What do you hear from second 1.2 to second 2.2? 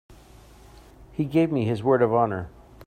gave me his word of